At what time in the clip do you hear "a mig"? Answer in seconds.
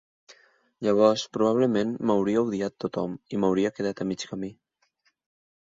4.07-4.27